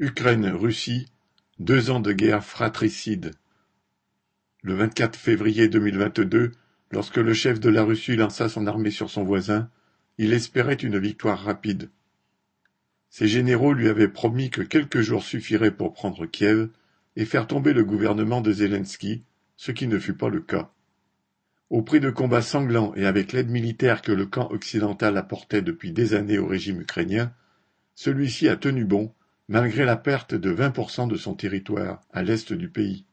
[0.00, 1.06] Ukraine-Russie,
[1.58, 3.32] deux ans de guerre fratricide.
[4.62, 6.52] Le vingt-quatre février deux mille vingt-deux,
[6.92, 9.68] lorsque le chef de la Russie lança son armée sur son voisin,
[10.16, 11.90] il espérait une victoire rapide.
[13.10, 16.68] Ses généraux lui avaient promis que quelques jours suffiraient pour prendre Kiev
[17.16, 19.24] et faire tomber le gouvernement de Zelensky,
[19.56, 20.70] ce qui ne fut pas le cas.
[21.70, 25.90] Au prix de combats sanglants et avec l'aide militaire que le camp occidental apportait depuis
[25.90, 27.32] des années au régime ukrainien,
[27.96, 29.12] celui-ci a tenu bon
[29.48, 33.04] malgré la perte de 20% de son territoire à l'est du pays.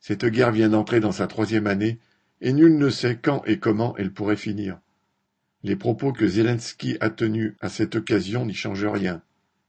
[0.00, 1.98] Cette guerre vient d'entrer dans sa troisième année
[2.40, 4.78] et nul ne sait quand et comment elle pourrait finir.
[5.62, 9.22] Les propos que Zelensky a tenus à cette occasion n'y changent rien.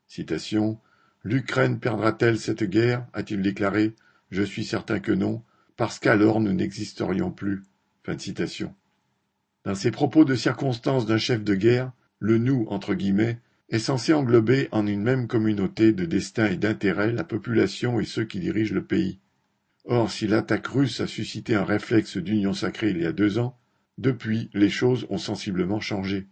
[0.08, 0.80] Citation
[1.24, 3.08] L'Ukraine perdra-t-elle cette guerre?
[3.14, 3.96] a-t-il déclaré.
[4.30, 5.42] Je suis certain que non,
[5.76, 7.64] parce qu'alors nous n'existerions plus.
[8.04, 8.76] Fin de citation.
[9.64, 14.14] Dans ces propos de circonstance d'un chef de guerre, le nous, entre guillemets, est censé
[14.14, 18.76] englober en une même communauté de destin et d'intérêt la population et ceux qui dirigent
[18.76, 19.20] le pays.
[19.86, 23.58] Or, si l'attaque russe a suscité un réflexe d'union sacrée il y a deux ans,
[23.98, 26.28] depuis les choses ont sensiblement changé.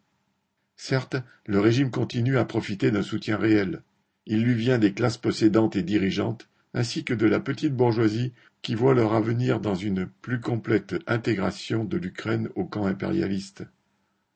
[0.76, 3.84] Certes, le régime continue à profiter d'un soutien réel.
[4.26, 8.76] Il lui vient des classes possédantes et dirigeantes, ainsi que de la petite bourgeoisie qui
[8.76, 13.66] voit leur avenir dans une plus complète intégration de l'Ukraine au camp impérialiste.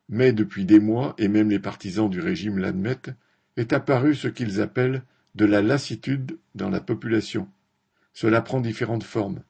[0.09, 3.11] Mais depuis des mois, et même les partisans du régime l'admettent,
[3.57, 5.03] est apparu ce qu'ils appellent
[5.35, 7.47] de la lassitude dans la population.
[8.13, 9.43] Cela prend différentes formes.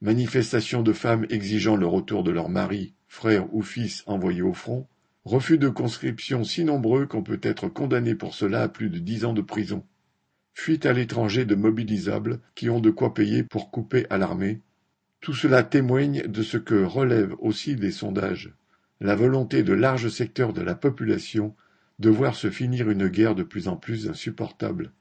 [0.00, 4.86] Manifestations de femmes exigeant le retour de leurs maris, frères ou fils envoyés au front,
[5.24, 9.24] refus de conscription si nombreux qu'on peut être condamné pour cela à plus de dix
[9.24, 9.84] ans de prison,
[10.54, 14.60] fuite à l'étranger de mobilisables qui ont de quoi payer pour couper à l'armée,
[15.20, 18.52] tout cela témoigne de ce que relèvent aussi des sondages
[19.02, 21.56] la volonté de larges secteurs de la population
[21.98, 24.92] de voir se finir une guerre de plus en plus insupportable.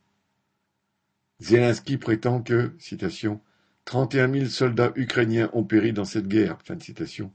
[1.40, 3.42] Zelensky prétend que, citation,
[3.86, 7.32] 31 000 soldats ukrainiens ont péri dans cette guerre, fin de citation,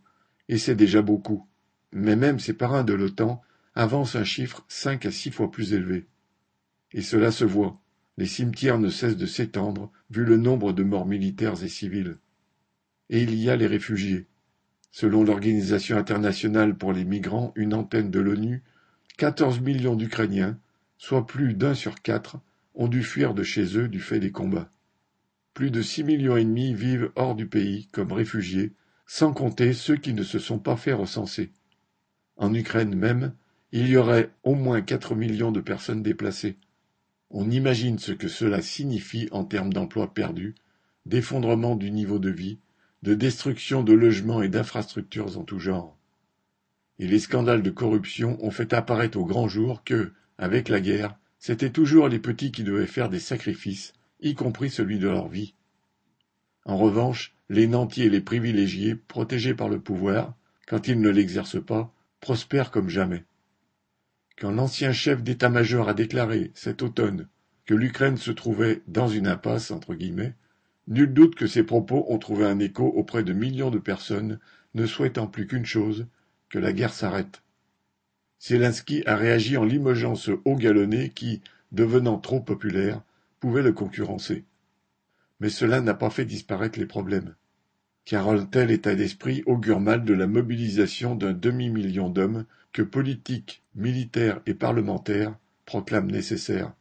[0.49, 1.47] et c'est déjà beaucoup.
[1.93, 3.41] Mais même ses parrains de l'OTAN
[3.77, 6.07] avancent un chiffre cinq à six fois plus élevé.
[6.93, 7.81] Et cela se voit.
[8.17, 12.19] Les cimetières ne cessent de s'étendre, vu le nombre de morts militaires et civils.
[13.09, 14.27] Et il y a les réfugiés.
[14.99, 18.63] Selon l'Organisation internationale pour les migrants, une antenne de l'ONU,
[19.19, 20.59] 14 millions d'Ukrainiens,
[20.97, 22.39] soit plus d'un sur quatre,
[22.75, 24.71] ont dû fuir de chez eux du fait des combats.
[25.53, 28.73] Plus de six millions et demi vivent hors du pays comme réfugiés,
[29.07, 31.51] sans compter ceux qui ne se sont pas fait recenser.
[32.39, 33.35] En Ukraine même,
[33.73, 36.57] il y aurait au moins quatre millions de personnes déplacées.
[37.29, 40.55] On imagine ce que cela signifie en termes d'emplois perdus,
[41.05, 42.57] d'effondrement du niveau de vie,
[43.07, 45.97] de destruction de logements et d'infrastructures en tout genre.
[46.99, 51.17] Et les scandales de corruption ont fait apparaître au grand jour que, avec la guerre,
[51.39, 55.55] c'étaient toujours les petits qui devaient faire des sacrifices, y compris celui de leur vie.
[56.65, 60.35] En revanche, les nantis et les privilégiés, protégés par le pouvoir,
[60.67, 63.23] quand ils ne l'exercent pas, prospèrent comme jamais.
[64.37, 67.29] Quand l'ancien chef d'état-major a déclaré, cet automne,
[67.67, 70.35] que l'Ukraine se trouvait dans une impasse, entre guillemets,
[70.89, 74.39] Nul doute que ces propos ont trouvé un écho auprès de millions de personnes
[74.75, 76.07] ne souhaitant plus qu'une chose,
[76.49, 77.43] que la guerre s'arrête.
[78.41, 81.41] Zelensky a réagi en limogeant ce haut galonné qui,
[81.73, 83.03] devenant trop populaire,
[83.41, 84.45] pouvait le concurrencer.
[85.41, 87.35] Mais cela n'a pas fait disparaître les problèmes.
[88.05, 93.65] Car un tel état d'esprit augure mal de la mobilisation d'un demi-million d'hommes que politiques,
[93.75, 96.73] militaires et parlementaires proclament nécessaire.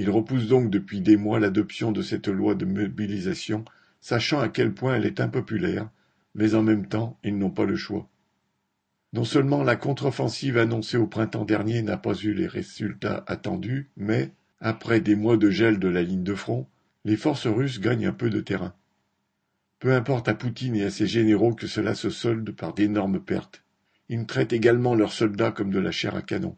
[0.00, 3.64] Il repousse donc depuis des mois l'adoption de cette loi de mobilisation,
[4.00, 5.90] sachant à quel point elle est impopulaire,
[6.36, 8.08] mais en même temps ils n'ont pas le choix.
[9.12, 14.30] Non seulement la contre-offensive annoncée au printemps dernier n'a pas eu les résultats attendus, mais,
[14.60, 16.68] après des mois de gel de la ligne de front,
[17.04, 18.74] les forces russes gagnent un peu de terrain.
[19.80, 23.64] Peu importe à Poutine et à ses généraux que cela se solde par d'énormes pertes.
[24.08, 26.56] Ils traitent également leurs soldats comme de la chair à canon.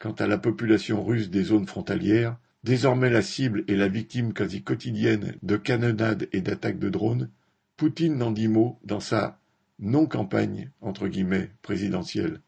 [0.00, 4.62] Quant à la population russe des zones frontalières, désormais la cible et la victime quasi
[4.62, 7.28] quotidienne de canonnades et d'attaques de drones,
[7.76, 9.38] Poutine n'en dit mot dans sa
[9.78, 12.40] non-campagne entre guillemets présidentielle.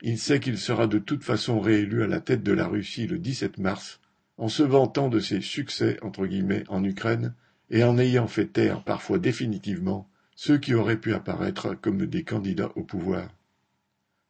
[0.00, 3.18] Il sait qu'il sera de toute façon réélu à la tête de la Russie le
[3.18, 4.00] 17 mars,
[4.38, 7.34] en se vantant de ses succès entre guillemets en Ukraine
[7.68, 12.72] et en ayant fait taire parfois définitivement ceux qui auraient pu apparaître comme des candidats
[12.76, 13.28] au pouvoir.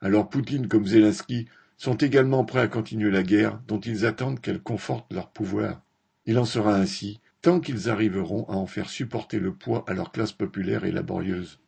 [0.01, 1.47] Alors Poutine comme Zelensky
[1.77, 5.83] sont également prêts à continuer la guerre dont ils attendent qu'elle conforte leur pouvoir.
[6.27, 10.11] Il en sera ainsi tant qu'ils arriveront à en faire supporter le poids à leur
[10.11, 11.61] classe populaire et laborieuse.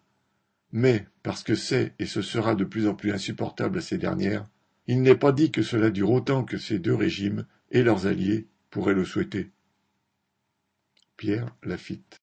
[0.72, 4.49] Mais, parce que c'est et ce sera de plus en plus insupportable à ces dernières,
[4.87, 8.49] il n'est pas dit que cela dure autant que ces deux régimes et leurs alliés
[8.70, 9.50] pourraient le souhaiter.
[11.16, 12.16] Pierre Lafitte